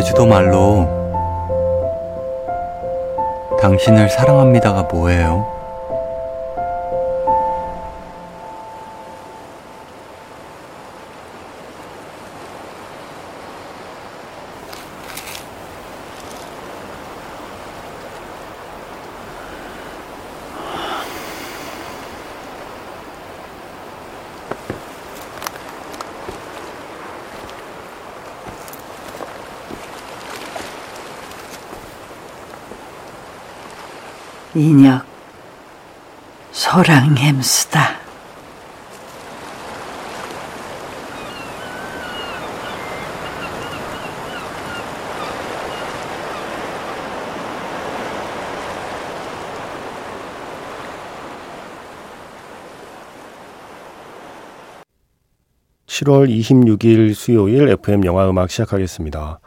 [0.00, 0.88] 제주도 말로
[3.60, 5.59] 당신을 사랑합니다가 뭐예요?
[34.60, 35.06] 인혁
[36.52, 37.98] 소랑 햄수다.
[55.86, 59.40] 7월 26일 수요일 FM 영화 음악 시작하겠습니다.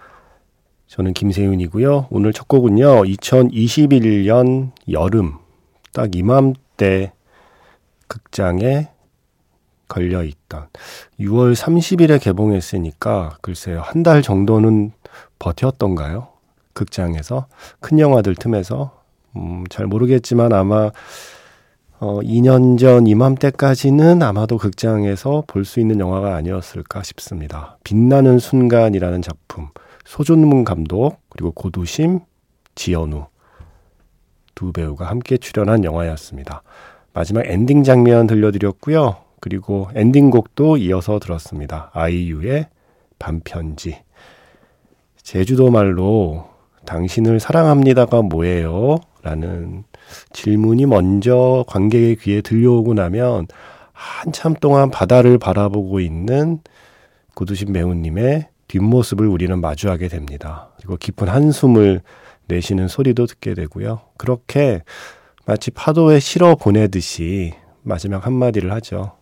[0.94, 2.10] 저는 김세윤이고요.
[2.12, 3.02] 오늘 첫 곡은요.
[3.06, 5.40] 2021년 여름
[5.92, 7.14] 딱 이맘때
[8.08, 8.90] 극장에
[9.88, 10.68] 걸려 있던
[11.20, 13.82] 6월 30일에 개봉했으니까 글쎄요.
[13.84, 14.92] 한 달 정도는
[15.40, 16.28] 버텼던가요?
[16.74, 17.48] 극장에서
[17.80, 19.02] 큰 영화들 틈에서
[19.36, 20.92] 음, 잘 모르겠지만 아마
[22.00, 27.78] 어, 2년 전 이맘때까지는 아마도 극장에서 볼 수 있는 영화가 아니었을까 싶습니다.
[27.84, 29.70] 빛나는 순간이라는 작품.
[30.06, 32.20] 소준문 감독, 그리고 고두심,
[32.76, 33.28] 지연우
[34.56, 36.64] 두 배우가 함께 출연한 영화였습니다.
[37.14, 39.18] 마지막 엔딩 장면 들려드렸고요.
[39.40, 41.90] 그리고 엔딩곡도 이어서 들었습니다.
[41.94, 42.68] 아이유의
[43.20, 44.04] 반편지.
[45.22, 46.50] 제주도 말로
[46.86, 48.98] 당신을 사랑합니다가 뭐예요?
[49.22, 49.84] 라는
[50.34, 53.48] 질문이 먼저 관객의 귀에 들려오고 나면
[53.92, 56.60] 한참 동안 바다를 바라보고 있는
[57.36, 60.72] 고두심 배우님의 뒷모습을 우리는 마주하게 됩니다.
[60.78, 62.02] 그리고 깊은 한숨을
[62.48, 64.02] 내쉬는 소리도 듣게 되고요.
[64.18, 64.82] 그렇게
[65.46, 69.18] 마치 파도에 실어 보내듯이 마지막 한마디를 하죠.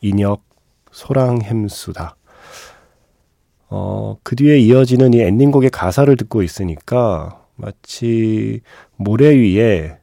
[0.00, 0.44] 이녁
[0.92, 2.16] 소랑 햄수다.
[3.68, 8.60] 어, 그 뒤에 이어지는 이 엔딩곡의 가사를 듣고 있으니까 마치
[8.96, 9.98] 모래 위에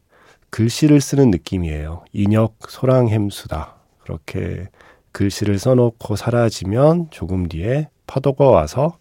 [0.49, 2.03] 글씨를 쓰는 느낌이에요.
[2.11, 3.75] 이녁 소랑 햄수다.
[3.99, 4.67] 그렇게
[5.13, 8.97] 글씨를 써놓고 사라지면 조금 뒤에 파도가 와서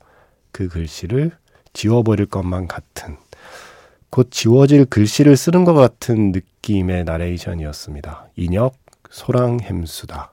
[0.52, 1.32] 그 글씨를
[1.72, 3.16] 지워버릴 것만 같은
[4.10, 8.26] 곧 지워질 글씨를 쓰는 것 같은 느낌의 나레이션이었습니다.
[8.36, 8.74] 인혁
[9.10, 10.32] 소랑 햄수다.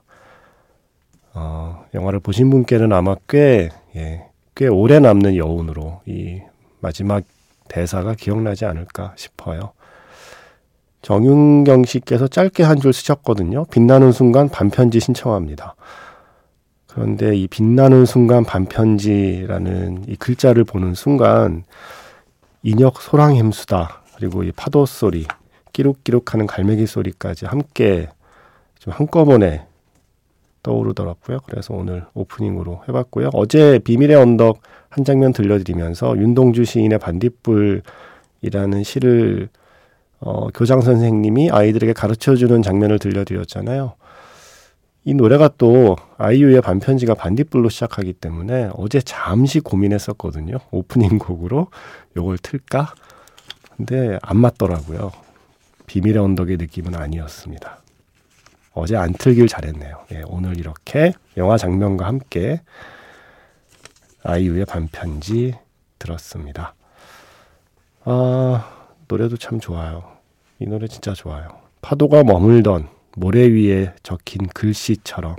[1.32, 6.40] 어, 영화를 보신 분께는 아마 꽤, 예, 꽤 오래 남는 여운으로 이
[6.80, 7.22] 마지막
[7.68, 9.72] 대사가 기억나지 않을까 싶어요.
[11.02, 13.64] 정윤경 씨께서 짧게 한 줄 쓰셨거든요.
[13.66, 15.74] 빛나는 순간 반편지 신청합니다.
[16.92, 21.64] 그런데 이 빛나는 순간 반편지라는 이 글자를 보는 순간
[22.62, 25.26] 인혁 소랑 햄수다 그리고 이 파도 소리
[25.72, 28.08] 끼룩끼룩하는 갈매기 소리까지 함께
[28.78, 29.66] 좀 한꺼번에
[30.62, 31.38] 떠오르더라고요.
[31.46, 33.30] 그래서 오늘 오프닝으로 해봤고요.
[33.32, 37.82] 어제 비밀의 언덕 한 장면 들려드리면서 윤동주 시인의 반딧불이라는
[38.84, 39.48] 시를
[40.18, 43.94] 어, 교장 선생님이 아이들에게 가르쳐주는 장면을 들려드렸잖아요.
[45.04, 50.58] 이 노래가 또 아이유의 반편지가 반딧불로 시작하기 때문에 어제 잠시 고민했었거든요.
[50.70, 51.68] 오프닝 곡으로
[52.16, 52.94] 요걸 틀까?
[53.76, 55.10] 근데 안 맞더라고요.
[55.86, 57.80] 비밀의 언덕의 느낌은 아니었습니다.
[58.74, 60.04] 어제 안 틀길 잘했네요.
[60.12, 62.60] 예, 오늘 이렇게 영화 장면과 함께
[64.22, 65.54] 아이유의 반편지
[65.98, 66.74] 들었습니다.
[68.04, 70.04] 아, 노래도 참 좋아요.
[70.58, 71.48] 이 노래 진짜 좋아요.
[71.80, 72.88] 파도가 머물던
[73.20, 75.36] 모래 위에 적힌 글씨처럼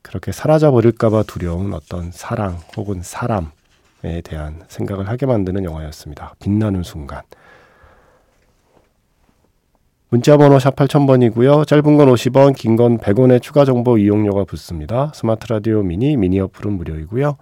[0.00, 6.34] 그렇게 사라져 버릴까봐 두려운 어떤 사랑 혹은 사람에 대한 생각을 하게 만드는 영화였습니다.
[6.40, 7.20] 빛나는 순간.
[10.08, 11.66] 문자번호 샵 8000번이고요.
[11.66, 15.12] 짧은 건 50원, 긴 건 100원의 추가 정보 이용료가 붙습니다.
[15.14, 17.36] 스마트 라디오 미니, 미니 어플은 무료이고요.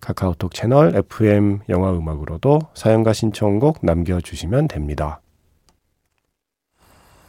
[0.00, 5.20] 카카오톡 채널 FM 영화 음악으로도 사연과 신청곡 남겨주시면 됩니다.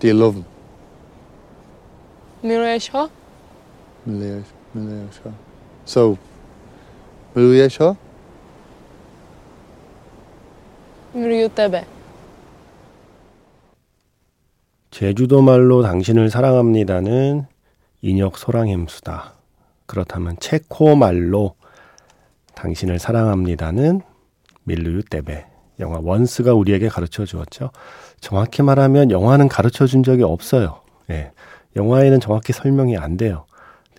[0.00, 0.44] Do you love him?
[2.42, 3.10] 미래셔?
[4.06, 5.32] Malia, Malia Shaw.
[5.84, 6.16] So,
[7.34, 7.96] Malia Shaw?
[11.12, 11.84] 미래유 때베.
[14.90, 17.46] 제주도 말로 당신을 사랑합니다는
[18.02, 19.32] 인역 소랑햄수다.
[19.86, 21.54] 그렇다면 체코 말로
[22.54, 24.02] 당신을 사랑합니다는
[24.64, 25.57] 밀루유 떼베.
[25.80, 27.70] 영화 원스가 우리에게 가르쳐 주었죠.
[28.20, 30.80] 정확히 말하면 영화는 가르쳐 준 적이 없어요.
[31.10, 31.30] 예.
[31.76, 33.44] 영화에는 정확히 설명이 안 돼요.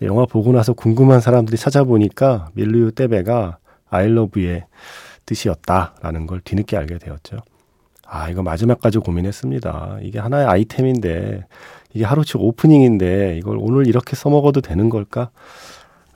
[0.02, 3.58] 영화 보고 나서 궁금한 사람들이 찾아보니까 밀루유 떼베가
[3.90, 4.64] 아이러브의
[5.26, 7.38] 뜻이었다라는 걸 뒤늦게 알게 되었죠.
[8.06, 9.98] 아, 이거 마지막까지 고민했습니다.
[10.02, 11.44] 이게 하나의 아이템인데,
[11.94, 15.30] 이게 하루치 오프닝인데, 이걸 오늘 이렇게 써먹어도 되는 걸까?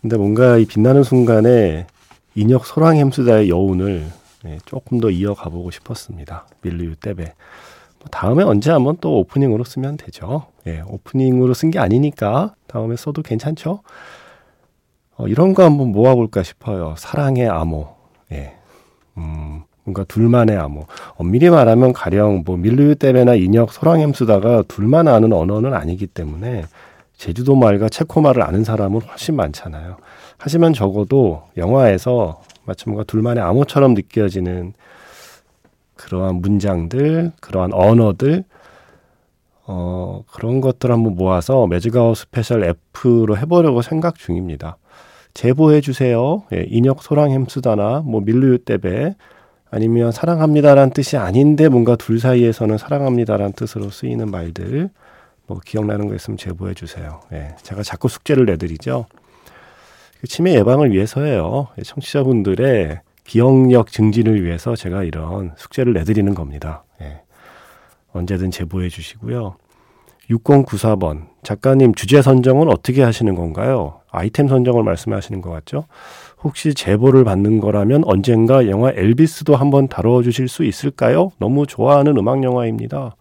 [0.01, 1.87] 근데 뭔가 이 빛나는 순간에
[2.35, 4.07] 인혁 소랑 햄수다의 여운을
[4.45, 6.47] 네, 조금 더 이어가 보고 싶었습니다.
[6.61, 7.25] 밀리유 떼베.
[7.25, 10.49] 뭐 다음에 언제 한번 또 오프닝으로 쓰면 되죠.
[10.67, 13.81] 예, 오프닝으로 쓴 게 아니니까 다음에 써도 괜찮죠?
[15.17, 16.95] 어, 이런 거 한번 모아볼까 싶어요.
[16.99, 17.89] 사랑의 암호.
[18.33, 18.53] 예.
[19.17, 20.85] 음, 뭔가 둘만의 암호.
[21.17, 26.65] 엄밀히 말하면 가령 뭐 밀르유 떼베나 인혁 소랑햄수다가 둘만 아는 언어는 아니기 때문에
[27.17, 29.97] 제주도 말과 체코 말을 아는 사람은 훨씬 많잖아요.
[30.37, 34.75] 하지만 적어도 영화에서 마치 뭔가 둘만의 암호처럼 느껴지는
[35.97, 38.45] 그러한 문장들, 그러한 언어들,
[39.67, 44.77] 어, 그런 것들 한번 모아서 magic hour special F로 해보려고 생각 중입니다.
[45.33, 46.45] 제보해 주세요.
[46.53, 49.15] 예, 이녁 소랑 햄수다나 뭐 miluju tebe
[49.71, 54.91] 아니면 사랑합니다란 뜻이 아닌데 뭔가 둘 사이에서는 사랑합니다란 뜻으로 쓰이는 말들
[55.47, 57.21] 뭐 기억나는 거 있으면 제보해 주세요.
[57.33, 59.07] 예, 제가 자꾸 숙제를 내드리죠.
[60.25, 61.69] 그 치매 예방을 위해서예요.
[61.85, 66.83] 청취자분들의 기억력 증진을 위해서 제가 이런 숙제를 내드리는 겁니다.
[67.03, 67.21] 예.
[68.15, 69.57] 언제든 제보해 주시고요.
[70.31, 71.27] 6094번.
[71.43, 74.01] 작가님 주제 선정은 어떻게 하시는 건가요?
[74.11, 75.85] 아이템 선정을 말씀하시는 것 같죠?
[76.43, 81.33] 혹시 제보를 받는 거라면 언젠가 영화 엘비스도 한번 다뤄주실 수 있을까요?
[81.39, 83.15] 너무 좋아하는 음악 영화입니다.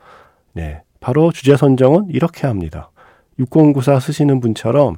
[0.53, 0.83] 네.
[1.01, 2.91] 바로 주제 선정은 이렇게 합니다.
[3.39, 4.95] 6094 쓰시는 분처럼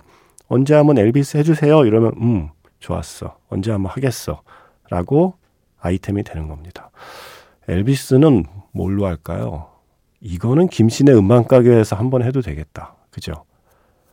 [0.56, 1.86] 언제 한번 엘비스 해주세요.
[1.86, 2.50] 이러면, 음,
[2.80, 3.38] 좋았어.
[3.50, 4.42] 언제 한번 하겠어.
[4.90, 5.36] 라고
[5.80, 6.92] 아이템이 되는 겁니다.
[7.68, 9.70] 엘비스는 뭘로 할까요?
[10.22, 12.96] 이거는 김신의 음반가게에서 한번 해도 되겠다.
[13.12, 13.34] 그죠?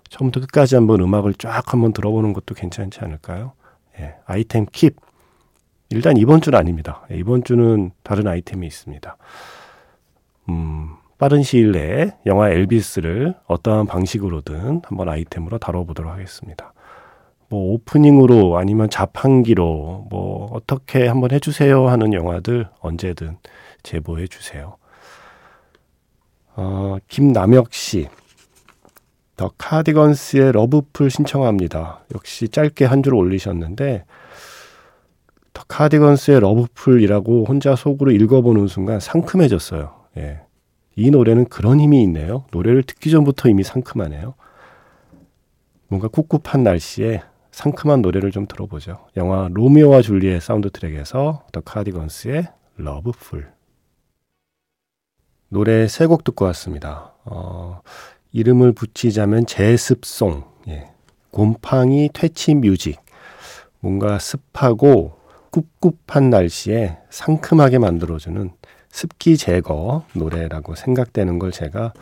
[0.08, 3.52] 처음부터 끝까지 한번 음악을 쫙 한번 들어보는 것도 괜찮지 않을까요?
[4.00, 4.94] 예, 아이템 킵.
[5.90, 7.02] 일단 이번 주는 아닙니다.
[7.10, 9.16] 예, 이번 주는 다른 아이템이 있습니다.
[10.48, 16.72] 음, 빠른 시일 내에 영화 엘비스를 어떠한 방식으로든 한번 아이템으로 다뤄보도록 하겠습니다.
[17.48, 23.36] 뭐 오프닝으로 아니면 자판기로 뭐 어떻게 한번 해주세요 하는 영화들 언제든
[23.84, 24.78] 제보해 주세요.
[26.56, 28.08] 어, 김남혁 씨.
[29.36, 32.00] 더 카디건스의 러브풀 신청합니다.
[32.16, 34.06] 역시 짧게 한 줄 올리셨는데
[35.52, 39.94] The Cardigans의 Lovefool이라고 혼자 속으로 읽어보는 순간 상큼해졌어요.
[40.16, 40.40] 예.
[40.96, 42.44] 이 노래는 그런 힘이 있네요.
[42.52, 44.34] 노래를 듣기 전부터 이미 상큼하네요.
[45.88, 49.06] 뭔가 꿉꿉한 날씨에 상큼한 노래를 좀 들어보죠.
[49.16, 53.50] 영화 로미오와 줄리엣 사운드 트랙에서 The Cardigans의 Lovefool.
[55.48, 57.12] 노래 세 곡 듣고 왔습니다.
[57.24, 57.82] 어,
[58.32, 60.88] 이름을 붙이자면 제습송, 예.
[61.30, 62.98] 곰팡이 퇴치 music.
[63.80, 65.18] 뭔가 습하고
[65.50, 68.50] 꿉꿉한 날씨에 상큼하게 만들어주는
[68.92, 71.92] 습기 제거 노래라고 생각되는 걸 제가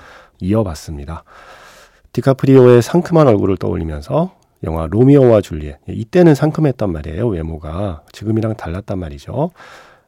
[0.40, 1.24] 이어봤습니다.
[2.12, 5.78] 디카프리오의 상큼한 얼굴을 떠올리면서 영화 로미오와 줄리엣.
[5.88, 7.28] 이때는 상큼했단 말이에요.
[7.28, 8.02] 외모가.
[8.12, 9.52] 지금이랑 달랐단 말이죠.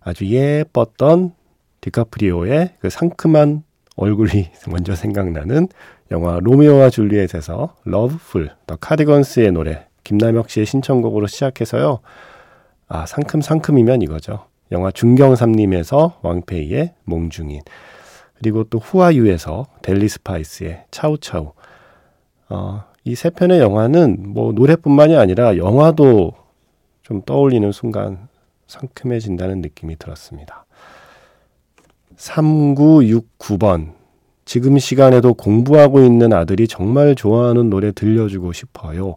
[0.00, 1.32] 아주 예뻤던
[1.80, 3.62] 디카프리오의 그 상큼한
[3.96, 5.68] 얼굴이 먼저 생각나는
[6.10, 12.00] 영화 로미오와 줄리엣에서 Lovefool, The Cardigans의 노래, 김남혁 씨의 신청곡으로 시작해서요.
[12.88, 14.51] 아, 상큼 상큼이면 이거죠.
[14.72, 17.60] 영화 중경삼림에서 왕페이의 몽중인
[18.34, 21.52] 그리고 또 후아유에서 델리 스파이스의 차우차우
[22.48, 26.32] 어, 이 세 편의 영화는 뭐 노래뿐만이 아니라 영화도
[27.02, 28.28] 좀 떠올리는 순간
[28.68, 30.64] 상큼해진다는 느낌이 들었습니다.
[32.16, 33.94] 3969번
[34.44, 39.16] 지금 시간에도 공부하고 있는 아들이 정말 좋아하는 노래 들려주고 싶어요.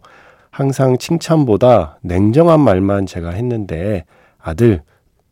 [0.50, 4.04] 항상 칭찬보다 냉정한 말만 제가 했는데
[4.38, 4.82] 아들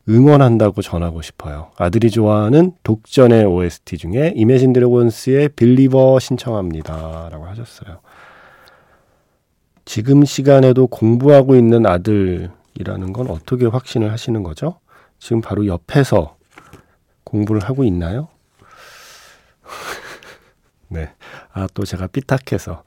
[0.09, 1.71] 응원한다고 전하고 싶어요.
[1.79, 7.29] 아들이 좋아하는 독전의 OST 중에 이매진 드래곤스의 빌리버 신청합니다.
[7.31, 8.01] 라고 하셨어요.
[9.87, 14.79] 지금 시간에도 공부하고 있는 아들이라는 건 어떻게 확신을 하시는 거죠?
[15.19, 16.37] 지금 바로 옆에서
[17.25, 18.29] 공부를 하고 있나요?
[20.89, 21.11] 네.
[21.53, 22.83] 아, 또 제가 삐딱해서,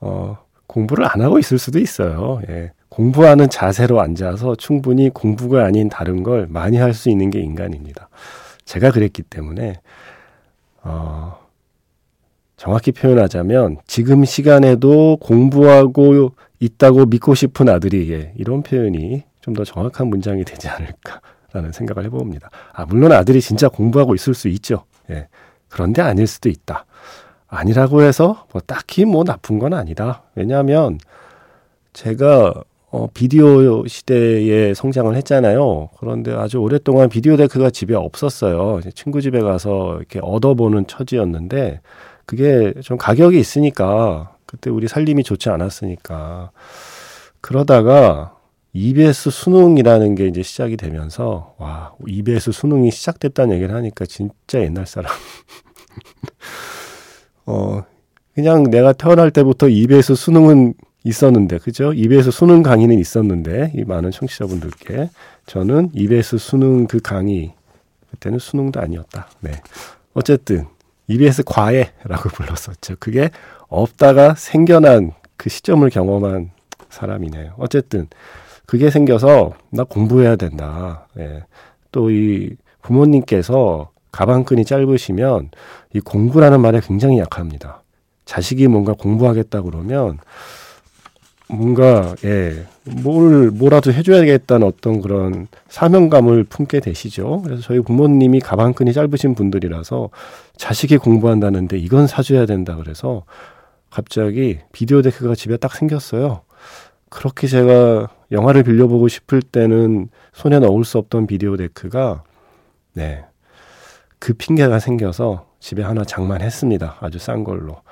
[0.00, 2.40] 어, 공부를 안 하고 있을 수도 있어요.
[2.48, 2.72] 예.
[2.96, 8.08] 공부하는 자세로 앉아서 충분히 공부가 아닌 다른 걸 많이 할 수 있는 게 인간입니다.
[8.64, 9.80] 제가 그랬기 때문에,
[10.82, 11.36] 어,
[12.56, 20.06] 정확히 표현하자면 지금 시간에도 공부하고 있다고 믿고 싶은 아들이 예, 이런 표현이 좀 더 정확한
[20.08, 22.48] 문장이 되지 않을까라는 생각을 해봅니다.
[22.72, 24.84] 아, 물론 아들이 진짜 공부하고 있을 수 있죠.
[25.10, 25.28] 예.
[25.68, 26.86] 그런데 아닐 수도 있다.
[27.46, 30.22] 아니라고 해서 뭐 딱히 뭐 나쁜 건 아니다.
[30.34, 30.98] 왜냐하면
[31.92, 32.54] 제가
[32.96, 35.90] 어, 비디오 시대에 성장을 했잖아요.
[35.98, 38.80] 그런데 아주 오랫동안 비디오 데크가 집에 없었어요.
[38.94, 41.82] 친구 집에 가서 이렇게 얻어보는 처지였는데
[42.24, 46.52] 그게 좀 가격이 있으니까 그때 우리 살림이 좋지 않았으니까
[47.42, 48.34] 그러다가
[48.72, 55.12] EBS 수능이라는 게 이제 시작이 되면서 와 EBS 수능이 시작됐다는 얘기를 하니까 진짜 옛날 사람
[57.44, 57.82] 어
[58.34, 60.74] 그냥 내가 태어날 때부터 EBS 수능은
[61.06, 61.92] 있었는데 그죠?
[61.92, 65.10] EBS 수능 강의는 있었는데 이 많은 청취자분들께
[65.46, 67.54] 저는 EBS 수능 그 강의
[68.10, 69.28] 그때는 수능도 아니었다.
[69.40, 69.52] 네.
[70.14, 70.66] 어쨌든
[71.06, 72.96] EBS 과외라고 불렀었죠.
[72.98, 73.30] 그게
[73.68, 76.50] 없다가 생겨난 그 시점을 경험한
[76.90, 77.54] 사람이네요.
[77.58, 78.08] 어쨌든
[78.66, 81.06] 그게 생겨서 나 공부해야 된다.
[81.18, 81.44] 예.
[81.92, 85.50] 또 이 부모님께서 가방끈이 짧으시면
[85.92, 87.82] 이 공부라는 말에 굉장히 약합니다.
[88.24, 90.18] 자식이 뭔가 공부하겠다 그러면
[91.48, 97.42] 뭔가 예 뭘 뭐라도 해줘야겠다는 어떤 그런 사명감을 품게 되시죠.
[97.42, 100.10] 그래서 저희 부모님이 가방끈이 짧으신 분들이라서
[100.56, 103.24] 자식이 공부한다는데 이건 사줘야 된다 그래서
[103.90, 106.42] 갑자기 비디오 데크가 집에 딱 생겼어요.
[107.08, 112.22] 그렇게 제가 영화를 빌려보고 싶을 때는 손에 넣을 수 없던 비디오 데크가
[112.92, 113.24] 네.
[114.18, 116.98] 그 핑계가 생겨서 집에 하나 장만했습니다.
[117.00, 117.82] 아주 싼 걸로.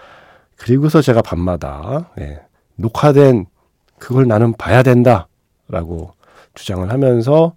[0.57, 2.41] 그리고서 제가 밤마다 네.
[2.77, 3.47] 녹화된
[3.99, 6.13] 그걸 나는 봐야 된다라고
[6.55, 7.55] 주장을 하면서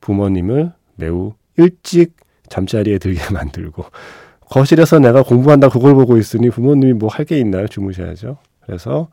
[0.00, 2.16] 부모님을 매우 일찍
[2.48, 3.84] 잠자리에 들게 만들고
[4.48, 7.68] 거실에서 내가 공부한다 그걸 보고 있으니 부모님이 뭐 할 게 있나요?
[7.68, 8.38] 주무셔야죠.
[8.60, 9.08] 그래서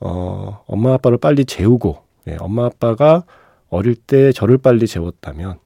[0.00, 1.98] 어, 엄마 아빠를 빨리 재우고
[2.28, 3.24] 예, 엄마 아빠가
[3.68, 5.58] 어릴 때 저를 빨리 재웠다면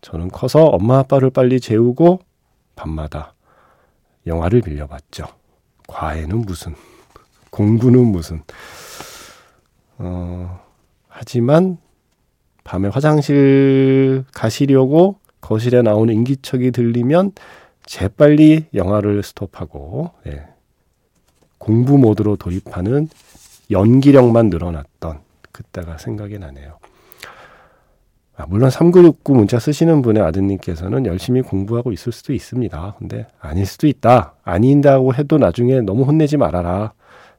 [0.00, 2.20] 저는 커서 엄마 아빠를 빨리 재우고
[2.76, 3.34] 밤마다
[4.26, 5.26] 영화를 빌려봤죠.
[5.88, 6.74] 과외는 무슨
[7.56, 8.42] 공부는 무슨
[9.96, 10.60] 어,
[11.08, 11.78] 하지만
[12.64, 17.32] 밤에 화장실 가시려고 거실에 나오는 인기척이 들리면
[17.86, 20.46] 재빨리 영화를 스톱하고 예,
[21.56, 23.08] 공부 모드로 돌입하는
[23.70, 25.20] 연기력만 늘어났던
[25.50, 26.78] 그때가 생각이 나네요.
[28.36, 32.96] 아, 물론 3969 문자 쓰시는 분의 아드님께서는 열심히 공부하고 있을 수도 있습니다.
[32.98, 34.34] 근데 아닐 수도 있다.
[34.44, 36.92] 아닌다고 해도 나중에 너무 혼내지 말아라.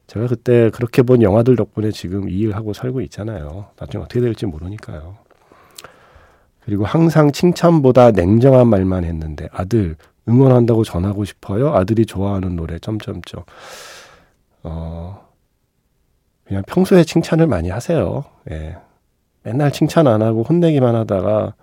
[0.07, 3.67] 제가 그때 그렇게 본 영화들 덕분에 지금 이 일하고 살고 있잖아요.
[3.77, 5.17] 나중에 어떻게 될지 모르니까요.
[6.61, 9.95] 그리고 항상 칭찬보다 냉정한 말만 했는데 아들
[10.27, 11.73] 응원한다고 전하고 싶어요.
[11.73, 13.43] 아들이 좋아하는 노래 점점점.
[14.63, 15.27] 어
[16.45, 18.23] 그냥 평소에 칭찬을 많이 하세요.
[18.51, 18.77] 예.
[19.43, 21.53] 맨날 칭찬 안 하고 혼내기만 하다가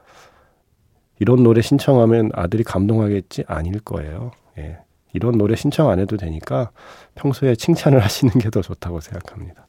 [1.18, 4.32] 이런 노래 신청하면 아들이 감동하겠지 아닐 거예요.
[4.58, 4.78] 예.
[5.14, 6.71] 이런 노래 신청 안 해도 되니까
[7.14, 9.66] 평소에 칭찬을 하시는 게 더 좋다고 생각합니다.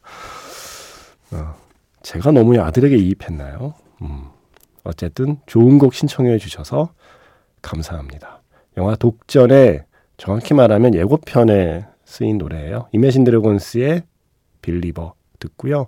[1.31, 1.55] 어,
[2.03, 3.73] 제가 너무 아들에게 이입했나요?
[4.01, 4.25] 음,
[4.83, 6.89] 어쨌든 좋은 곡 신청해 주셔서
[7.61, 8.41] 감사합니다.
[8.77, 9.85] 영화 독전에
[10.17, 12.87] 정확히 말하면 예고편에 쓰인 노래예요.
[12.91, 14.03] Imagine Dragons의
[14.61, 15.87] Believer 듣고요.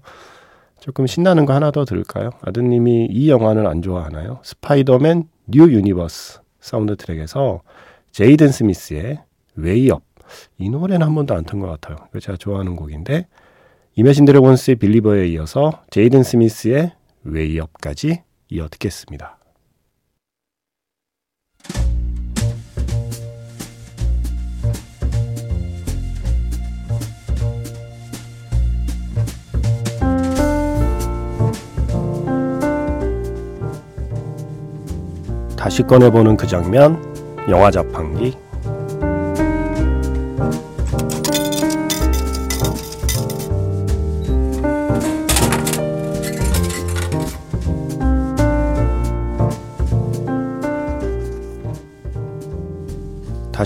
[0.80, 2.30] 조금 신나는 거 하나 더 들을까요?
[2.42, 4.40] 아드님이 이 영화는 안 좋아하나요?
[4.44, 7.62] 스파이더맨 뉴 유니버스 사운드 트랙에서
[8.12, 9.20] 제이든 스미스의
[9.58, 10.04] Way Up
[10.58, 11.98] 이 노래는 한 번도 안 튼 것 같아요.
[12.10, 13.28] 이거 제가 좋아하는 곡인데
[13.96, 19.38] Imagine Dragons의 Believer에 이어서 제이든 스미스의 Way Up까지 이어 듣겠습니다.
[35.58, 37.02] 다시 꺼내보는 그 장면,
[37.50, 38.38] 영화 자판기.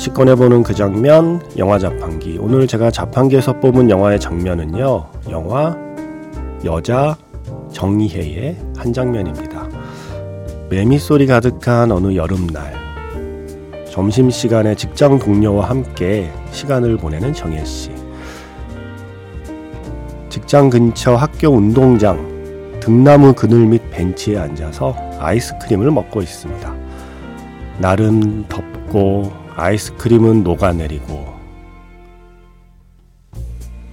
[0.01, 2.39] 다시 꺼내보는 그 장면, 영화 자판기.
[2.41, 5.77] 오늘 제가 자판기에서 뽑은 영화의 장면은요, 영화
[6.65, 7.15] 여자
[7.72, 9.70] 정희혜의 한 장면입니다.
[10.72, 12.74] 매미 소리 가득한 어느 여름날,
[13.91, 17.91] 점심 시간에 직장 동료와 함께 시간을 보내는 정혜 씨.
[20.29, 26.74] 직장 근처 학교 운동장 등나무 그늘 밑 벤치에 앉아서 아이스크림을 먹고 있습니다.
[27.77, 31.24] 날은 덥고 아이스크림은 녹아내리고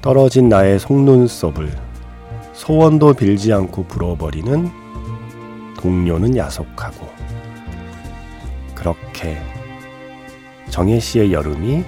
[0.01, 1.71] 떨어진 나의 속눈썹을
[2.55, 4.71] 소원도 빌지 않고 불어버리는
[5.79, 7.07] 동료는 야속하고
[8.75, 9.37] 그렇게
[10.71, 11.85] 정혜 씨의 여름이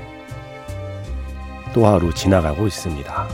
[1.73, 3.29] 또 하루 지나가고 있습니다.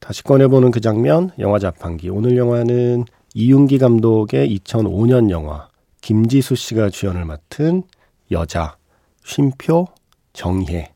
[0.00, 2.10] 다시 꺼내보는 그 장면, 영화 자판기.
[2.10, 5.68] 오늘 영화는 이윤기 감독의 2005년 영화,
[6.02, 7.82] 김지수 씨가 주연을 맡은
[8.30, 8.76] 여자,
[9.24, 9.86] 쉼표,
[10.34, 10.88] 정희의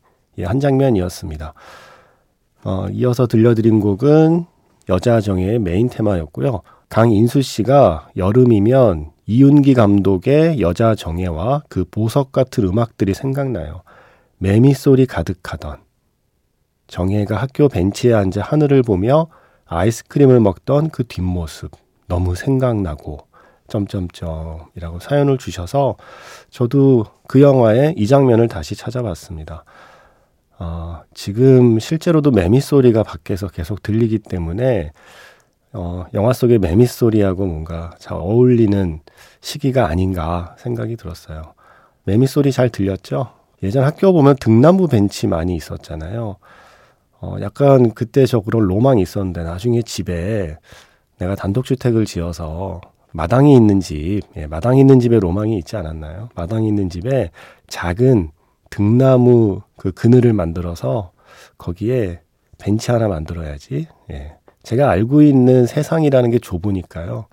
[0.45, 1.55] 한 장면이었습니다.
[2.65, 4.45] 어, 이어서 들려드린 곡은
[4.89, 6.61] 여자 정혜의 메인 테마였고요.
[6.89, 13.83] 강인수 씨가 여름이면 이윤기 감독의 여자 정혜와 그 보석 같은 음악들이 생각나요.
[14.39, 15.79] 매미 소리 가득하던
[16.87, 19.29] 정혜가 학교 벤치에 앉아 하늘을 보며
[19.65, 23.19] 아이스크림을 먹던 그 뒷모습 너무 생각나고
[23.69, 25.97] 점점점이라고 사연을 주셔서
[26.51, 29.65] 저도 그 영화의 이 장면을 다시 찾아봤습니다.
[30.59, 34.93] 어, 지금 실제로도 매미 소리가 밖에서 계속 들리기 때문에
[35.73, 39.01] 어, 영화 속의 매미 소리하고 뭔가 잘 어울리는
[39.41, 41.55] 시기가 아닌가 생각이 들었어요.
[42.05, 43.31] 매미 소리 잘 들렸죠?
[43.63, 46.37] 예전 학교 보면 등나무 벤치 많이 있었잖아요.
[47.21, 50.57] 어, 약간 그때 저 그런 로망이 있었는데 나중에 집에
[51.19, 52.81] 내가 단독주택을 지어서
[53.13, 56.29] 마당이 있는 집, 예, 마당이 있는 집에 로망이 있지 않았나요?
[56.35, 57.31] 마당이 있는 집에
[57.67, 58.31] 작은
[58.69, 61.13] 등나무 그 그늘을 만들어서
[61.57, 62.21] 거기에
[62.59, 63.87] 벤치 하나 만들어야지.
[64.11, 64.37] 예.
[64.63, 67.27] 제가 알고 있는 세상이라는 게 좁으니까요.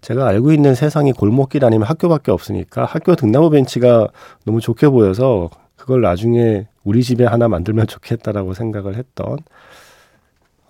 [0.00, 4.08] 제가 알고 있는 세상이 골목길 아니면 학교밖에 없으니까 학교 등나무 벤치가
[4.44, 9.38] 너무 좋게 보여서 그걸 나중에 우리 집에 하나 만들면 좋겠다라고 생각을 했던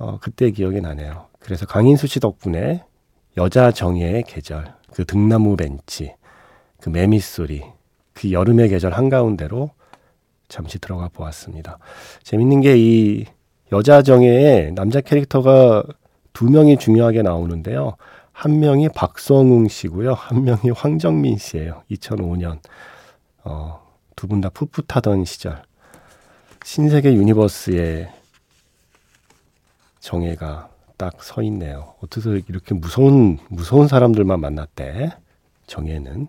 [0.01, 1.27] 어, 그때 기억이 나네요.
[1.39, 2.83] 그래서 강인수 씨 덕분에
[3.37, 6.15] 여자 정예의 계절, 그 등나무 벤치,
[6.81, 7.63] 그 매미 소리,
[8.15, 9.71] 그 여름의 계절 한가운데로
[10.49, 11.79] 잠시 들어가 보았습니다.
[12.23, 13.27] 재밌는 게 이
[13.73, 15.85] 여자 정예의 남자 캐릭터가
[16.33, 17.97] 두 명이 중요하게 나오는데요.
[18.33, 20.15] 한 명이 박성웅 씨고요.
[20.15, 21.83] 한 명이 황정민 씨예요.
[21.91, 22.59] 2005년.
[23.45, 23.81] 어,
[24.17, 25.63] 두 분 다 풋풋하던 시절.
[26.65, 28.11] 신세계 universe의
[30.01, 31.95] 정예가 딱 서 있네요.
[32.03, 35.13] 어떻게 이렇게 무서운 무서운 사람들만 만났대?
[35.67, 36.29] 정예는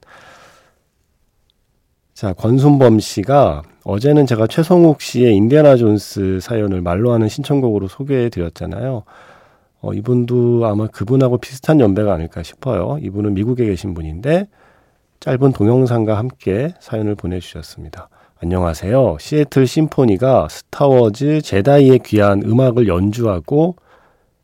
[2.13, 9.03] 자 권순범 씨가 어제는 제가 최성욱 씨의 인디아나 존스 사연을 말로 하는 신청곡으로 소개해 드렸잖아요.
[9.81, 12.99] 어, 이분도 아마 그분하고 비슷한 연배가 아닐까 싶어요.
[13.01, 14.47] 이분은 미국에 계신 분인데
[15.19, 18.07] 짧은 동영상과 함께 사연을 보내주셨습니다.
[18.43, 19.17] 안녕하세요.
[19.19, 23.75] 시애틀 심포니가 스타워즈 제다이의 귀환 음악을 연주하고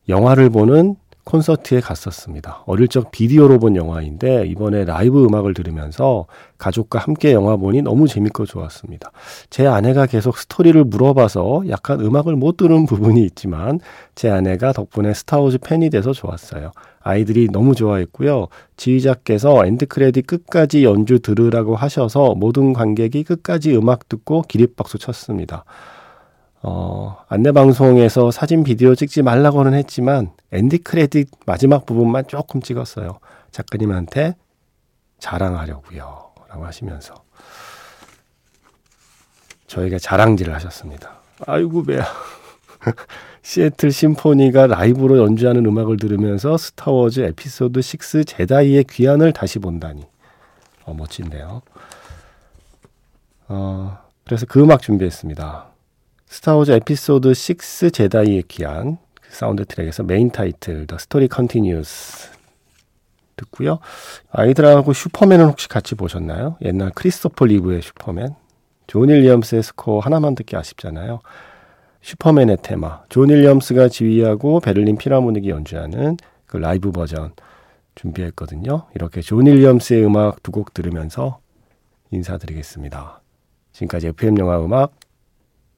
[0.08, 2.64] 영화를 보는 콘서트에 갔었습니다.
[2.68, 6.28] 어릴 적 비디오로 본 영화인데 이번에 라이브 음악을 들으면서
[6.60, 9.12] 가족과 함께 영화 보니 너무 재밌고 좋았습니다.
[9.50, 13.80] 제 아내가 계속 스토리를 물어봐서 약간 음악을 못 들은 부분이 있지만
[14.14, 16.72] 제 아내가 덕분에 스타워즈 팬이 돼서 좋았어요.
[17.08, 18.48] 아이들이 너무 좋아했고요.
[18.76, 25.64] 지휘자께서 end credit 끝까지 연주 들으라고 하셔서 모든 관객이 끝까지 음악 듣고 기립박수 쳤습니다.
[26.62, 33.20] 어, 안내방송에서 사진 비디오 찍지 말라고는 했지만 엔디 크레딧 마지막 부분만 조금 찍었어요.
[33.52, 34.36] 작가님한테
[35.20, 36.28] 자랑하려고요.
[36.50, 37.16] 라고 하시면서
[39.68, 41.20] 저에게 자랑질을 하셨습니다.
[41.46, 42.06] 아이고 배야.
[43.48, 50.04] 시애틀 심포니가 라이브로 연주하는 음악을 들으면서 스타워즈 에피소드 6 제다이의 귀환을 다시 본다니.
[50.84, 51.62] 어, 멋진데요.
[53.48, 55.66] 어, 그래서 그 음악 준비했습니다.
[56.26, 62.28] 스타워즈 에피소드 6 제다이의 귀환 그 사운드 트랙에서 Main Title The Story Continues
[63.38, 63.80] 듣고요.
[64.30, 66.58] 아이들하고 슈퍼맨은 혹시 같이 보셨나요?
[66.64, 68.36] 옛날 크리스토퍼 리브의 슈퍼맨.
[68.88, 71.22] 존 윌리엄스의 스코어 하나만 듣기 아쉽잖아요.
[72.02, 73.04] 슈퍼맨의 테마.
[73.10, 77.34] 존 윌리엄스가 지휘하고 베를린 필하모닉이 연주하는 그 라이브 버전
[77.96, 78.88] 준비했거든요.
[78.96, 81.40] 이렇게 존 윌리엄스의 음악 두 곡 들으면서
[82.12, 83.22] 인사드리겠습니다.
[83.74, 84.94] 지금까지 FM 영화 음악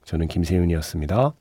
[0.06, 1.34] 저는 김세윤이었습니다.